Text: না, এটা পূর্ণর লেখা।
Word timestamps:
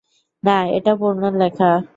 না, 0.43 0.57
এটা 0.77 0.91
পূর্ণর 0.95 1.33
লেখা। 1.33 1.71